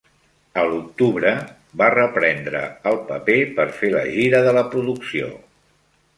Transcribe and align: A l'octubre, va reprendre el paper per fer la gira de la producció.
A 0.59 0.61
l'octubre, 0.69 1.33
va 1.81 1.89
reprendre 1.95 2.63
el 2.93 2.99
paper 3.11 3.37
per 3.61 3.69
fer 3.83 3.93
la 3.99 4.03
gira 4.17 4.43
de 4.51 4.57
la 4.61 4.67
producció. 4.75 5.31